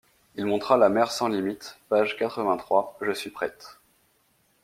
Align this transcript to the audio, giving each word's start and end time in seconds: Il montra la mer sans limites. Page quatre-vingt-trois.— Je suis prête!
Il 0.33 0.47
montra 0.47 0.77
la 0.77 0.89
mer 0.89 1.11
sans 1.11 1.27
limites. 1.27 1.77
Page 1.87 2.17
quatre-vingt-trois.— 2.17 2.97
Je 3.03 3.11
suis 3.13 3.29
prête! 3.29 3.79